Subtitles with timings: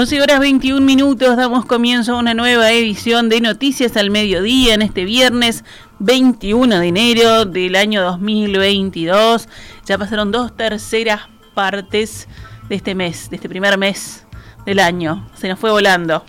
[0.00, 4.80] 12 horas 21 minutos, damos comienzo a una nueva edición de Noticias al Mediodía en
[4.80, 5.62] este viernes
[5.98, 9.46] 21 de enero del año 2022.
[9.84, 12.28] Ya pasaron dos terceras partes
[12.70, 14.24] de este mes, de este primer mes
[14.64, 15.28] del año.
[15.34, 16.24] Se nos fue volando.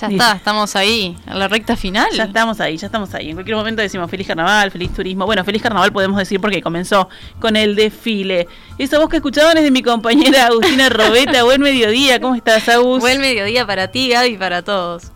[0.00, 2.08] Ya está, estamos ahí, a la recta final.
[2.12, 3.30] Ya estamos ahí, ya estamos ahí.
[3.30, 5.24] En cualquier momento decimos feliz carnaval, feliz turismo.
[5.24, 7.08] Bueno, feliz carnaval podemos decir porque comenzó
[7.40, 8.48] con el desfile.
[8.76, 11.44] Esa voz que escuchaban es de mi compañera Agustina Robeta.
[11.44, 13.00] Buen mediodía, ¿cómo estás, Agus?
[13.00, 15.13] Buen mediodía para ti, Gaby, y para todos.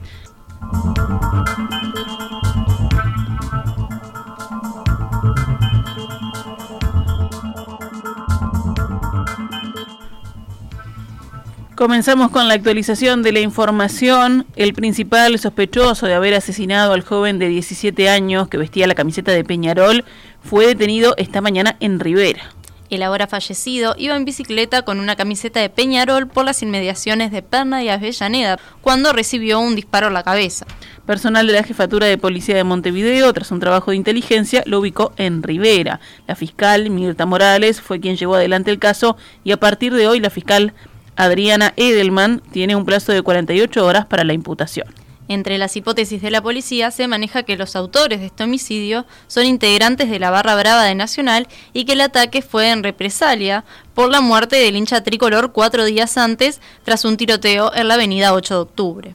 [11.79, 14.47] Comenzamos con la actualización de la información.
[14.57, 19.31] El principal sospechoso de haber asesinado al joven de 17 años que vestía la camiseta
[19.31, 20.05] de Peñarol
[20.43, 22.43] fue detenido esta mañana en Rivera.
[22.91, 27.43] El ahora fallecido iba en bicicleta con una camiseta de Peñarol por las inmediaciones de
[27.43, 30.67] Perna y Avellaneda cuando recibió un disparo a la cabeza.
[31.07, 35.13] Personal de la Jefatura de Policía de Montevideo, tras un trabajo de inteligencia, lo ubicó
[35.17, 36.01] en Rivera.
[36.27, 40.21] La fiscal Mirta Morales fue quien llevó adelante el caso y a partir de hoy
[40.21, 40.75] la fiscal
[41.19, 44.87] Adriana Edelman tiene un plazo de 48 horas para la imputación.
[45.27, 49.45] Entre las hipótesis de la policía se maneja que los autores de este homicidio son
[49.45, 54.11] integrantes de la barra brava de Nacional y que el ataque fue en represalia por
[54.11, 58.55] la muerte del hincha tricolor cuatro días antes tras un tiroteo en la avenida 8
[58.55, 59.15] de octubre.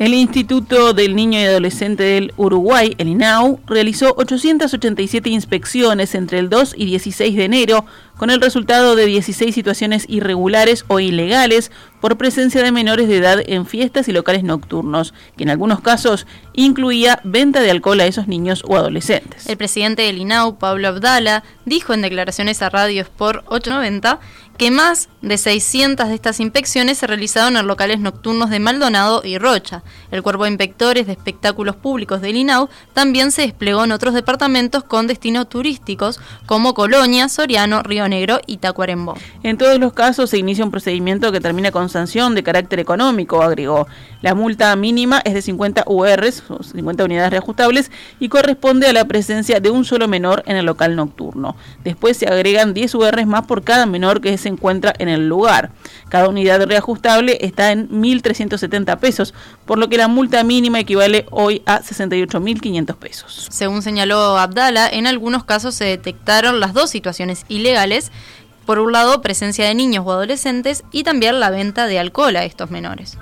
[0.00, 6.48] El Instituto del Niño y Adolescente del Uruguay, el INAU, realizó 887 inspecciones entre el
[6.48, 7.84] 2 y 16 de enero,
[8.16, 13.42] con el resultado de 16 situaciones irregulares o ilegales por presencia de menores de edad
[13.44, 18.26] en fiestas y locales nocturnos, que en algunos casos incluía venta de alcohol a esos
[18.26, 19.46] niños o adolescentes.
[19.50, 24.18] El presidente del INAU, Pablo Abdala, dijo en declaraciones a radios por 890
[24.60, 29.38] que más de 600 de estas inspecciones se realizaron en locales nocturnos de Maldonado y
[29.38, 29.82] Rocha.
[30.10, 34.84] El cuerpo de inspectores de espectáculos públicos del INAU también se desplegó en otros departamentos
[34.84, 39.14] con destinos turísticos como Colonia, Soriano, Río Negro y Tacuarembó.
[39.42, 43.40] En todos los casos se inicia un procedimiento que termina con sanción de carácter económico,
[43.40, 43.86] agregó.
[44.20, 46.42] La multa mínima es de 50 URs,
[46.72, 50.96] 50 unidades reajustables, y corresponde a la presencia de un solo menor en el local
[50.96, 51.56] nocturno.
[51.82, 55.70] Después se agregan 10 URs más por cada menor que se encuentra en el lugar.
[56.08, 59.34] Cada unidad reajustable está en 1.370 pesos,
[59.64, 63.46] por lo que la multa mínima equivale hoy a 68.500 pesos.
[63.50, 68.10] Según señaló Abdala, en algunos casos se detectaron las dos situaciones ilegales.
[68.66, 72.44] Por un lado, presencia de niños o adolescentes y también la venta de alcohol a
[72.44, 73.18] estos menores.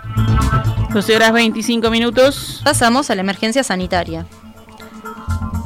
[0.92, 2.60] 12 horas 25 minutos.
[2.64, 4.26] Pasamos a la emergencia sanitaria.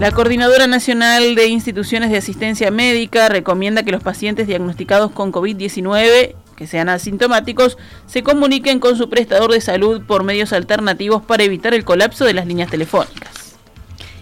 [0.02, 6.34] La Coordinadora Nacional de Instituciones de Asistencia Médica recomienda que los pacientes diagnosticados con COVID-19
[6.56, 11.72] que sean asintomáticos se comuniquen con su prestador de salud por medios alternativos para evitar
[11.72, 13.41] el colapso de las líneas telefónicas.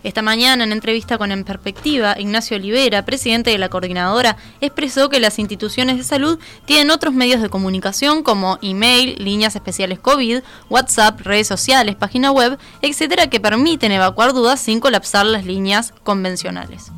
[0.03, 5.21] Esta mañana, en entrevista con En Perspectiva, Ignacio Olivera, presidente de la coordinadora, expresó que
[5.21, 10.41] las instituciones de salud tienen otros medios de comunicación como email, líneas especiales COVID,
[10.71, 16.91] WhatsApp, redes sociales, página web, etcétera, que permiten evacuar dudas sin colapsar las líneas convencionales.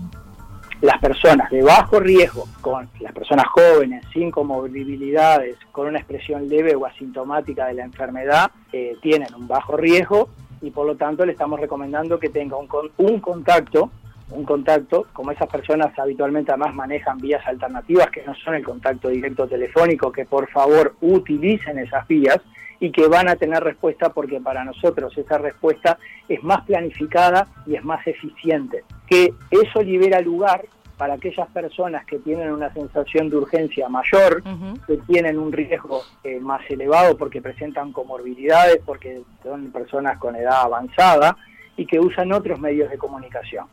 [0.81, 6.77] Las personas de bajo riesgo, con las personas jóvenes, sin comorbilidades, con una expresión leve
[6.77, 10.29] o asintomática de la enfermedad, eh, tienen un bajo riesgo
[10.63, 13.91] y por lo tanto le estamos recomendando que tenga un, un contacto,
[14.31, 19.09] un contacto, como esas personas habitualmente además manejan vías alternativas que no son el contacto
[19.09, 22.39] directo telefónico, que por favor utilicen esas vías
[22.81, 27.77] y que van a tener respuesta porque para nosotros esa respuesta es más planificada y
[27.77, 28.85] es más eficiente.
[29.07, 30.65] Que eso libera lugar
[31.03, 34.41] para aquellas personas que tienen una sensación de urgencia mayor,
[34.87, 40.61] que tienen un riesgo eh, más elevado porque presentan comorbilidades, porque son personas con edad
[40.63, 41.37] avanzada
[41.77, 43.67] y que usan otros medios de comunicación.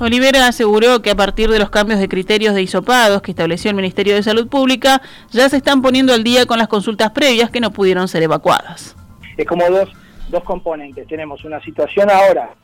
[0.00, 3.76] Olivera aseguró que a partir de los cambios de criterios de isopados que estableció el
[3.76, 7.60] Ministerio de Salud Pública, ya se están poniendo al día con las consultas previas que
[7.60, 8.96] no pudieron ser evacuadas.
[9.36, 9.90] Es como dos,
[10.30, 11.06] dos componentes.
[11.08, 12.54] Tenemos una situación ahora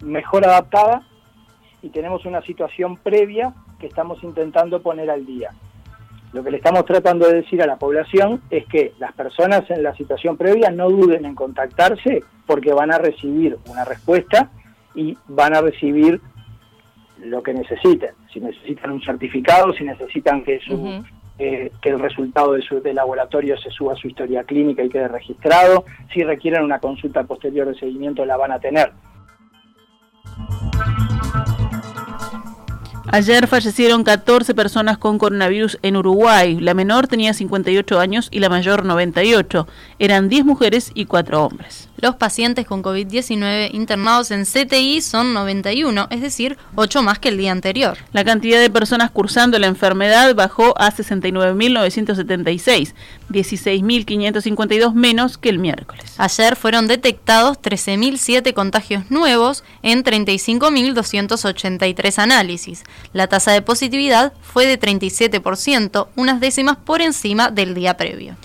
[0.00, 1.02] mejor adaptada
[1.82, 5.50] y tenemos una situación previa que estamos intentando poner al día.
[6.32, 9.82] Lo que le estamos tratando de decir a la población es que las personas en
[9.82, 14.50] la situación previa no duden en contactarse porque van a recibir una respuesta
[14.94, 16.20] y van a recibir
[17.18, 18.10] lo que necesiten.
[18.32, 21.02] Si necesitan un certificado, si necesitan que su,
[21.38, 25.08] eh, que el resultado de su laboratorio se suba a su historia clínica y quede
[25.08, 28.92] registrado, si requieren una consulta posterior de seguimiento la van a tener.
[33.12, 36.60] Ayer fallecieron 14 personas con coronavirus en Uruguay.
[36.60, 39.66] La menor tenía 58 años y la mayor 98.
[39.98, 41.88] Eran 10 mujeres y 4 hombres.
[42.00, 47.36] Los pacientes con COVID-19 internados en CTI son 91, es decir, 8 más que el
[47.36, 47.98] día anterior.
[48.12, 52.94] La cantidad de personas cursando la enfermedad bajó a 69.976,
[53.28, 56.14] 16.552 menos que el miércoles.
[56.16, 62.84] Ayer fueron detectados 13.007 contagios nuevos en 35.283 análisis.
[63.12, 68.36] La tasa de positividad fue de 37%, unas décimas por encima del día previo.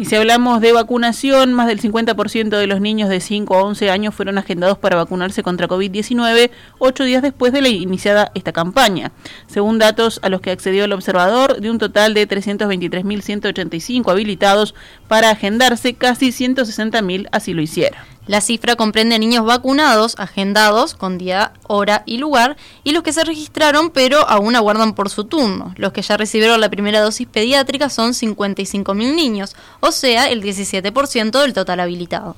[0.00, 3.90] Y si hablamos de vacunación, más del 50% de los niños de 5 a 11
[3.90, 9.10] años fueron agendados para vacunarse contra COVID-19 ocho días después de la iniciada esta campaña.
[9.48, 14.76] Según datos a los que accedió el observador, de un total de 323.185 habilitados
[15.08, 17.98] para agendarse, casi 160.000 así lo hicieron.
[18.28, 23.24] La cifra comprende niños vacunados, agendados, con día, hora y lugar, y los que se
[23.24, 25.72] registraron pero aún aguardan por su turno.
[25.78, 31.40] Los que ya recibieron la primera dosis pediátrica son 55.000 niños, o sea, el 17%
[31.40, 32.36] del total habilitado.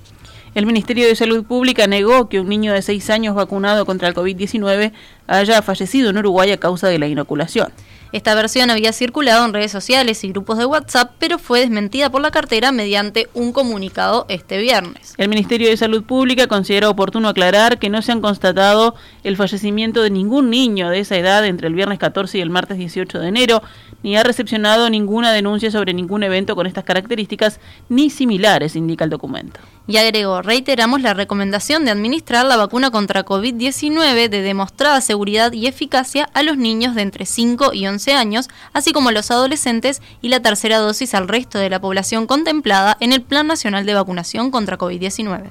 [0.54, 4.14] El Ministerio de Salud Pública negó que un niño de 6 años vacunado contra el
[4.14, 4.92] COVID-19
[5.26, 7.72] haya fallecido en Uruguay a causa de la inoculación.
[8.12, 12.20] Esta versión había circulado en redes sociales y grupos de WhatsApp, pero fue desmentida por
[12.20, 15.14] la cartera mediante un comunicado este viernes.
[15.16, 20.02] El Ministerio de Salud Pública considera oportuno aclarar que no se han constatado el fallecimiento
[20.02, 23.28] de ningún niño de esa edad entre el viernes 14 y el martes 18 de
[23.28, 23.62] enero,
[24.02, 29.10] ni ha recepcionado ninguna denuncia sobre ningún evento con estas características ni similares, indica el
[29.10, 29.60] documento.
[29.86, 35.66] Y agregó, reiteramos la recomendación de administrar la vacuna contra COVID-19 de demostrada seguridad y
[35.66, 40.00] eficacia a los niños de entre 5 y 11 años, así como a los adolescentes
[40.22, 43.94] y la tercera dosis al resto de la población contemplada en el Plan Nacional de
[43.94, 45.50] Vacunación contra COVID-19.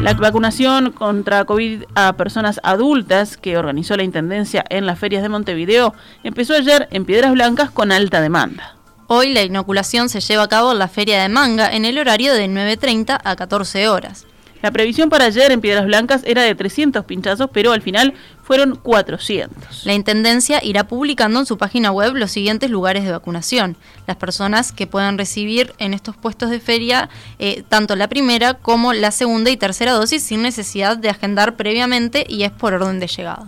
[0.00, 5.28] La vacunación contra COVID a personas adultas que organizó la Intendencia en las ferias de
[5.28, 5.92] Montevideo
[6.24, 8.79] empezó ayer en Piedras Blancas con alta demanda.
[9.12, 12.32] Hoy la inoculación se lleva a cabo en la Feria de Manga en el horario
[12.32, 14.24] de 9.30 a 14 horas.
[14.62, 18.14] La previsión para ayer en Piedras Blancas era de 300 pinchazos, pero al final
[18.44, 19.84] fueron 400.
[19.84, 23.76] La Intendencia irá publicando en su página web los siguientes lugares de vacunación.
[24.06, 27.08] Las personas que puedan recibir en estos puestos de feria
[27.40, 32.24] eh, tanto la primera como la segunda y tercera dosis sin necesidad de agendar previamente
[32.28, 33.46] y es por orden de llegada.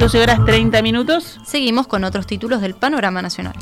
[0.00, 1.38] 12 horas 30 minutos.
[1.46, 3.54] Seguimos con otros títulos del panorama nacional.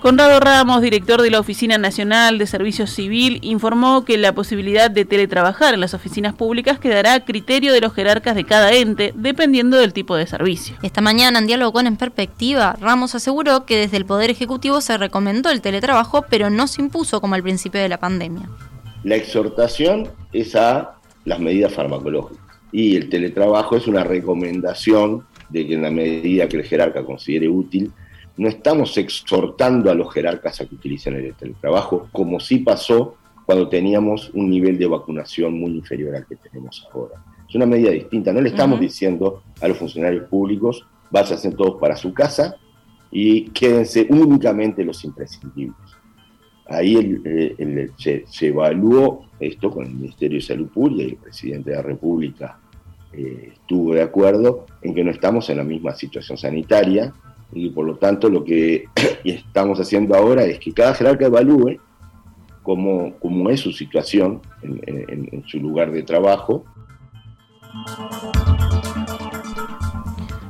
[0.00, 5.04] Conrado Ramos, director de la Oficina Nacional de Servicios Civil, informó que la posibilidad de
[5.04, 9.76] teletrabajar en las oficinas públicas quedará a criterio de los jerarcas de cada ente, dependiendo
[9.76, 10.76] del tipo de servicio.
[10.84, 14.96] Esta mañana, en diálogo con En Perspectiva, Ramos aseguró que desde el Poder Ejecutivo se
[14.96, 18.48] recomendó el teletrabajo, pero no se impuso como al principio de la pandemia.
[19.02, 20.94] La exhortación es a
[21.24, 26.58] las medidas farmacológicas y el teletrabajo es una recomendación de que en la medida que
[26.58, 27.90] el jerarca considere útil,
[28.38, 33.68] no estamos exhortando a los jerarcas a que utilicen el teletrabajo, como sí pasó cuando
[33.68, 37.24] teníamos un nivel de vacunación muy inferior al que tenemos ahora.
[37.48, 38.32] Es una medida distinta.
[38.32, 42.56] No le estamos diciendo a los funcionarios públicos, váyanse todos para su casa
[43.10, 45.76] y quédense únicamente los imprescindibles.
[46.66, 47.20] Ahí
[47.96, 52.60] se, evaluó esto con el Ministerio de Salud Pública y el presidente de la República
[53.12, 57.14] eh, estuvo de acuerdo en que no estamos en la misma situación sanitaria,
[57.52, 58.84] y por lo tanto lo que
[59.24, 61.78] estamos haciendo ahora es que cada jerarca evalúe
[62.62, 66.64] cómo, cómo es su situación en, su lugar de trabajo.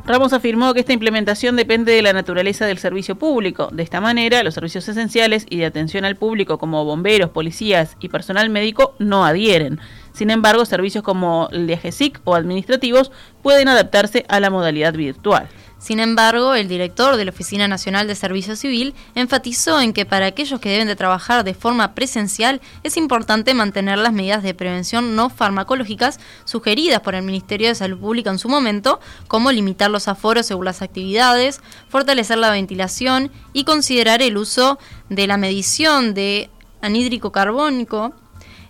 [0.04, 3.68] Ramos afirmó que esta implementación depende de la naturaleza del servicio público.
[3.70, 8.08] De esta manera, los servicios esenciales y de atención al público como bomberos, policías y
[8.08, 9.78] personal médico no adhieren.
[10.12, 13.12] Sin embargo, servicios como el de GESIC o administrativos
[13.42, 15.48] pueden adaptarse a la modalidad virtual.
[15.78, 20.26] Sin embargo, el director de la Oficina Nacional de Servicio Civil enfatizó en que para
[20.26, 25.14] aquellos que deben de trabajar de forma presencial es importante mantener las medidas de prevención
[25.14, 30.08] no farmacológicas sugeridas por el Ministerio de Salud Pública en su momento, como limitar los
[30.08, 36.50] aforos según las actividades, fortalecer la ventilación y considerar el uso de la medición de
[36.80, 38.12] anhídrico carbónico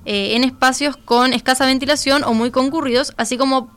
[0.04, 3.70] eh, en espacios con escasa ventilación o muy concurridos, así como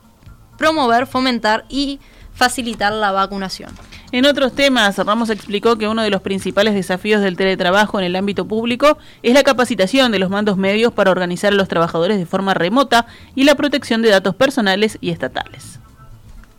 [0.58, 1.98] promover, fomentar y
[2.34, 3.70] facilitar la vacunación.
[4.12, 8.16] En otros temas, Ramos explicó que uno de los principales desafíos del teletrabajo en el
[8.16, 12.26] ámbito público es la capacitación de los mandos medios para organizar a los trabajadores de
[12.26, 15.78] forma remota y la protección de datos personales y estatales.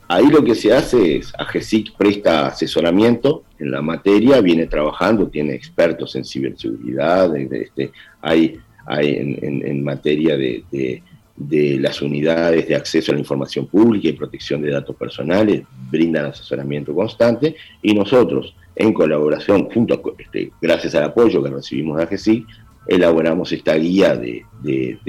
[0.08, 5.54] Ahí lo que se hace es, AGESIC presta asesoramiento en la materia, viene trabajando, tiene
[5.54, 11.04] expertos en ciberseguridad, este, hay, hay en, materia de de
[11.36, 16.94] las unidades de acceso a la información pública y protección de datos personales, brindan asesoramiento
[16.94, 22.46] constante y nosotros, en colaboración, junto este, gracias al apoyo que recibimos de AGESI,
[22.88, 24.46] elaboramos esta guía de,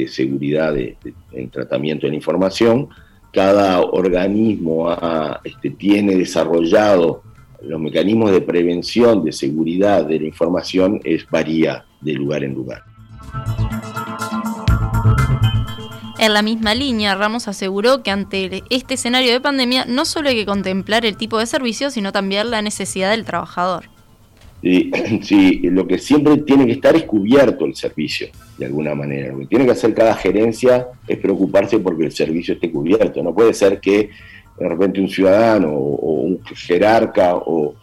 [0.09, 2.89] seguridad en tratamiento de la información.
[3.33, 4.97] Cada organismo
[5.43, 7.23] este, tiene desarrollado
[7.63, 12.94] los mecanismos de prevención, de seguridad de la información, es varía de lugar en lugar.
[16.25, 20.37] En la misma línea, Ramos aseguró que ante este escenario de pandemia no solo hay
[20.37, 23.85] que contemplar el tipo de servicio, sino también la necesidad del trabajador.
[25.23, 29.33] Sí, lo que siempre tiene que estar es cubierto el servicio, de alguna manera.
[29.33, 33.23] Lo que tiene que hacer cada gerencia es preocuparse porque el servicio esté cubierto.
[33.23, 34.09] No puede ser que
[34.59, 37.75] de repente un ciudadano o, un jerarca o,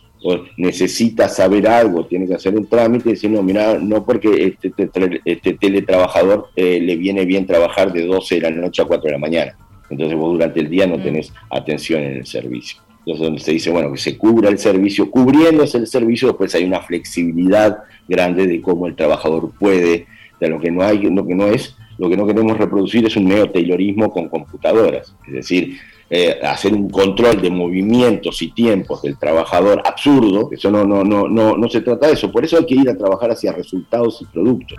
[0.57, 4.71] necesita saber algo, tiene que hacer un trámite y decir, no, mira, no porque este,
[4.77, 9.05] este, este teletrabajador eh, le viene bien trabajar de 12 de la noche a 4
[9.05, 9.57] de la mañana.
[9.89, 11.03] Entonces vos durante el día no mm.
[11.03, 12.81] tenés atención en el servicio.
[12.99, 16.65] Entonces donde se dice, bueno, que se cubra el servicio, cubriéndose el servicio, después hay
[16.65, 20.05] una flexibilidad grande de cómo el trabajador puede,
[20.39, 23.15] de lo que no hay, lo que no es, lo que no queremos reproducir es
[23.15, 25.15] un neo-taylorismo con computadoras.
[25.27, 25.77] Es decir,
[26.13, 31.29] eh, hacer un control de movimientos y tiempos del trabajador absurdo, eso no, no, no,
[31.29, 34.21] no, no se trata de eso, por eso hay que ir a trabajar hacia resultados
[34.21, 34.77] y productos.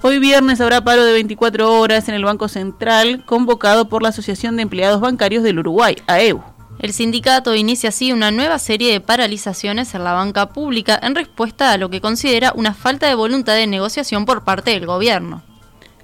[0.00, 4.54] Hoy viernes habrá paro de 24 horas en el Banco Central convocado por la Asociación
[4.54, 6.40] de Empleados Bancarios del Uruguay, AEU.
[6.78, 11.72] El sindicato inicia así una nueva serie de paralizaciones en la banca pública en respuesta
[11.72, 15.42] a lo que considera una falta de voluntad de negociación por parte del gobierno.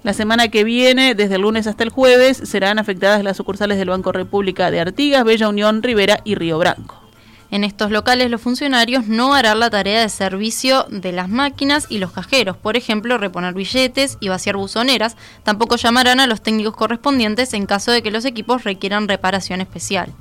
[0.05, 3.89] La semana que viene, desde el lunes hasta el jueves, serán afectadas las sucursales del
[3.89, 7.01] Banco República de Artigas, Bella Unión, Rivera y Río Branco.
[7.49, 11.97] En estos locales los funcionarios no harán la tarea de servicio de las máquinas y
[11.97, 15.17] los cajeros, por ejemplo, reponer billetes y vaciar buzoneras.
[15.41, 20.13] Tampoco llamarán a los técnicos correspondientes en caso de que los equipos requieran reparación especial.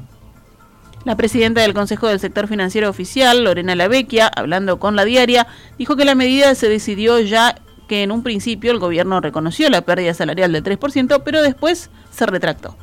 [1.05, 5.95] La presidenta del Consejo del Sector Financiero Oficial, Lorena Lavecchia, hablando con la diaria, dijo
[5.95, 7.57] que la medida se decidió ya
[7.88, 12.26] que en un principio el gobierno reconoció la pérdida salarial del 3%, pero después se
[12.26, 12.76] retractó.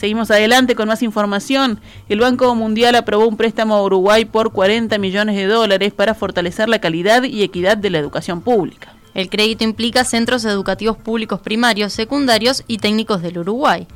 [0.00, 1.78] Seguimos adelante con más información.
[2.08, 6.70] El Banco Mundial aprobó un préstamo a Uruguay por 40 millones de dólares para fortalecer
[6.70, 8.94] la calidad y equidad de la educación pública.
[9.12, 13.86] El crédito implica centros educativos públicos primarios, secundarios y técnicos del Uruguay.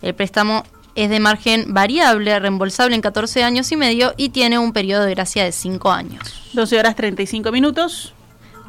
[0.00, 4.72] El préstamo es de margen variable, reembolsable en 14 años y medio y tiene un
[4.72, 6.50] periodo de gracia de 5 años.
[6.54, 8.14] 12 horas 35 minutos.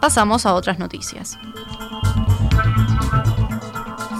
[0.01, 1.38] Pasamos a otras noticias.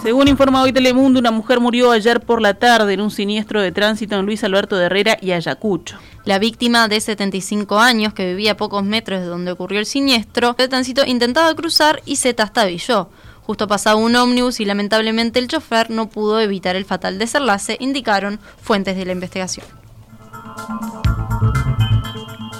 [0.04, 3.72] Según informa hoy Telemundo, una mujer murió ayer por la tarde en un siniestro de
[3.72, 5.98] tránsito en Luis Alberto de Herrera y Ayacucho.
[6.24, 10.54] La víctima de 75 años, que vivía a pocos metros de donde ocurrió el siniestro,
[10.54, 13.10] de tránsito intentaba cruzar y se tastabilló.
[13.44, 18.40] Justo pasaba un ómnibus y lamentablemente el chofer no pudo evitar el fatal desenlace, indicaron
[18.62, 19.66] fuentes de la investigación.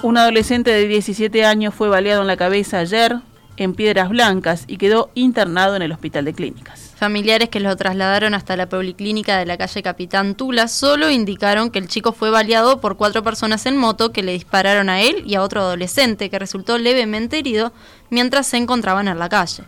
[0.02, 3.20] Un adolescente de 17 años fue baleado en la cabeza ayer
[3.56, 6.92] en Piedras Blancas y quedó internado en el hospital de clínicas.
[6.96, 11.78] Familiares que lo trasladaron hasta la policlínica de la calle Capitán Tula solo indicaron que
[11.78, 15.36] el chico fue baleado por cuatro personas en moto que le dispararon a él y
[15.36, 17.72] a otro adolescente que resultó levemente herido
[18.10, 19.62] mientras se encontraban en la calle.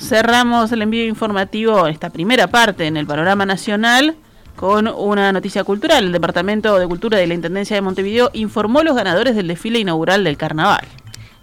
[0.00, 4.16] Cerramos el envío informativo, esta primera parte en el panorama nacional,
[4.56, 6.04] con una noticia cultural.
[6.04, 10.24] El Departamento de Cultura de la Intendencia de Montevideo informó los ganadores del desfile inaugural
[10.24, 10.86] del carnaval.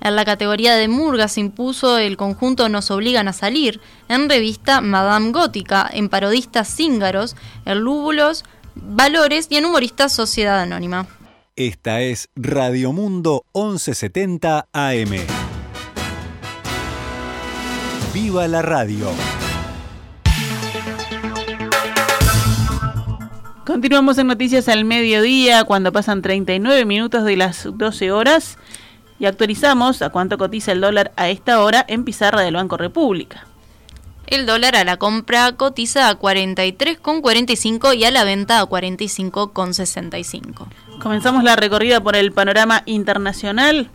[0.01, 5.31] En la categoría de Murgas impuso el conjunto Nos Obligan a Salir, en revista Madame
[5.31, 11.05] Gótica, en parodistas Cíngaros, en Lúbulos, Valores y en humoristas Sociedad Anónima.
[11.55, 15.38] Esta es Radio Mundo 1170 AM.
[18.13, 19.11] Viva la radio.
[23.65, 28.57] Continuamos en Noticias al Mediodía, cuando pasan 39 minutos de las 12 horas
[29.19, 33.45] y actualizamos a cuánto cotiza el dólar a esta hora en pizarra del Banco República.
[34.25, 40.65] El dólar a la compra cotiza a 43,45 y a la venta a 45,65.
[40.99, 43.91] Comenzamos la recorrida por el panorama internacional.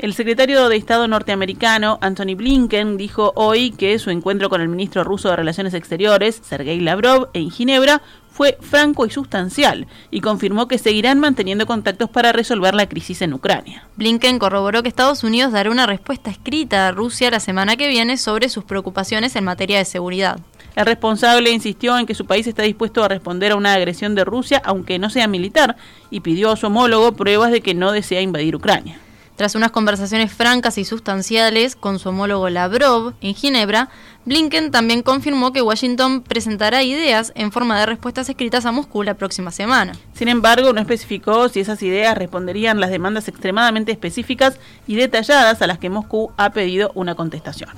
[0.00, 5.04] El secretario de Estado norteamericano, Anthony Blinken, dijo hoy que su encuentro con el ministro
[5.04, 10.78] ruso de Relaciones Exteriores, Sergei Lavrov, en Ginebra, fue franco y sustancial y confirmó que
[10.78, 13.88] seguirán manteniendo contactos para resolver la crisis en Ucrania.
[13.96, 18.16] Blinken corroboró que Estados Unidos dará una respuesta escrita a Rusia la semana que viene
[18.16, 20.40] sobre sus preocupaciones en materia de seguridad.
[20.76, 24.24] El responsable insistió en que su país está dispuesto a responder a una agresión de
[24.24, 25.76] Rusia, aunque no sea militar,
[26.10, 28.98] y pidió a su homólogo pruebas de que no desea invadir Ucrania.
[29.40, 33.88] Tras unas conversaciones francas y sustanciales con su homólogo Lavrov en Ginebra,
[34.26, 39.14] Blinken también confirmó que Washington presentará ideas en forma de respuestas escritas a Moscú la
[39.14, 39.94] próxima semana.
[40.12, 45.66] Sin embargo, no especificó si esas ideas responderían las demandas extremadamente específicas y detalladas a
[45.66, 47.70] las que Moscú ha pedido una contestación.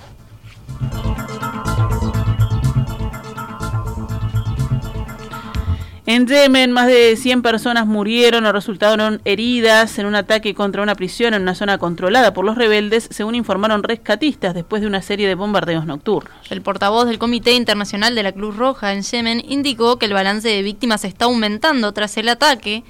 [6.05, 10.97] En Yemen, más de 100 personas murieron o resultaron heridas en un ataque contra una
[10.97, 15.29] prisión en una zona controlada por los rebeldes, según informaron rescatistas después de una serie
[15.29, 16.35] de bombardeos nocturnos.
[16.51, 20.49] El portavoz del Comité Internacional de la Cruz Roja en Yemen indicó que el balance
[20.49, 22.83] de víctimas está aumentando tras el ataque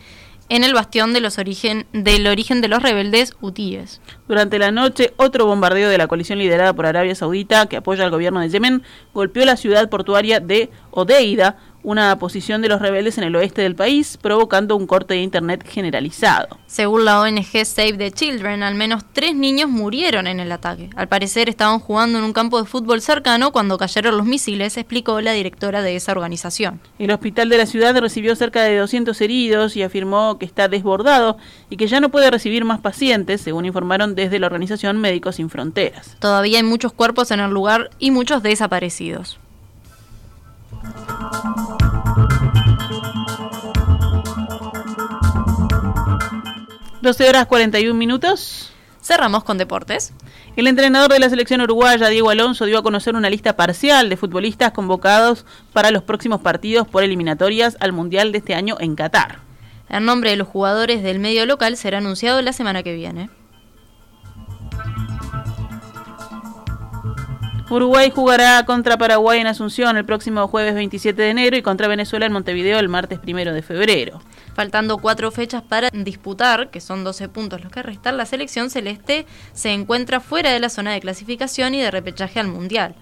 [0.48, 4.00] en el bastión de los origen, del origen de los rebeldes hutíes.
[4.28, 8.10] Durante la noche, otro bombardeo de la coalición liderada por Arabia Saudita, que apoya al
[8.10, 8.82] gobierno de Yemen,
[9.14, 13.74] golpeó la ciudad portuaria de Odeida, una posición de los rebeldes en el oeste del
[13.74, 16.58] país, provocando un corte de Internet generalizado.
[16.66, 20.90] Según la ONG Save the Children, al menos tres niños murieron en el ataque.
[20.96, 25.20] Al parecer estaban jugando en un campo de fútbol cercano cuando cayeron los misiles, explicó
[25.20, 26.80] la directora de esa organización.
[26.98, 31.36] El hospital de la ciudad recibió cerca de 200 heridos y afirmó que está desbordado
[31.70, 35.50] y que ya no puede recibir más pacientes, según informaron desde la organización Médicos Sin
[35.50, 36.16] Fronteras.
[36.18, 39.38] Todavía hay muchos cuerpos en el lugar y muchos desaparecidos.
[47.02, 48.72] 12 horas 41 minutos.
[49.02, 50.12] Cerramos con deportes.
[50.54, 54.16] El entrenador de la selección uruguaya, Diego Alonso, dio a conocer una lista parcial de
[54.16, 59.40] futbolistas convocados para los próximos partidos por eliminatorias al Mundial de este año en Qatar.
[59.88, 63.30] El nombre de los jugadores del medio local será anunciado la semana que viene.
[67.72, 72.26] Uruguay jugará contra Paraguay en Asunción el próximo jueves 27 de enero y contra Venezuela
[72.26, 74.20] en Montevideo el martes 1 de febrero.
[74.54, 79.24] Faltando cuatro fechas para disputar, que son 12 puntos los que restan, la selección celeste
[79.54, 82.94] se encuentra fuera de la zona de clasificación y de repechaje al Mundial.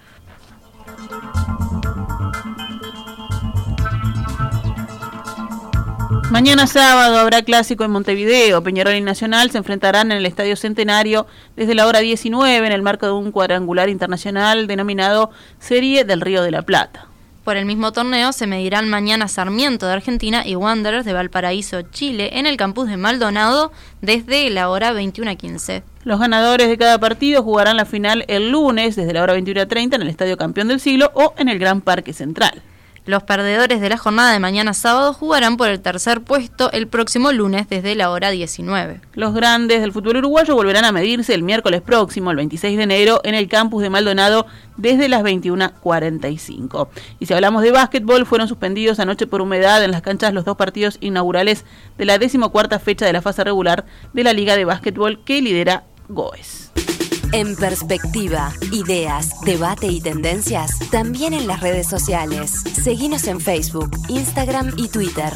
[6.31, 8.63] Mañana sábado habrá clásico en Montevideo.
[8.63, 12.81] Peñarol y Nacional se enfrentarán en el Estadio Centenario desde la hora 19 en el
[12.81, 17.07] marco de un cuadrangular internacional denominado Serie del Río de la Plata.
[17.43, 22.39] Por el mismo torneo se medirán mañana Sarmiento de Argentina y Wanderers de Valparaíso, Chile,
[22.39, 25.83] en el campus de Maldonado desde la hora 21 a 15.
[26.05, 29.65] Los ganadores de cada partido jugarán la final el lunes desde la hora 21 a
[29.65, 32.61] 30 en el Estadio Campeón del Siglo o en el Gran Parque Central.
[33.03, 37.31] Los perdedores de la jornada de mañana sábado jugarán por el tercer puesto el próximo
[37.31, 39.01] lunes desde la hora 19.
[39.15, 43.19] Los grandes del fútbol uruguayo volverán a medirse el miércoles próximo, el 26 de enero,
[43.23, 44.45] en el campus de Maldonado
[44.77, 46.89] desde las 21.45.
[47.19, 50.55] Y si hablamos de básquetbol, fueron suspendidos anoche por humedad en las canchas los dos
[50.55, 51.65] partidos inaugurales
[51.97, 53.83] de la decimocuarta fecha de la fase regular
[54.13, 56.71] de la Liga de Básquetbol que lidera Goes.
[57.33, 62.51] En perspectiva, ideas, debate y tendencias, también en las redes sociales.
[62.83, 65.31] Seguimos en Facebook, Instagram y Twitter.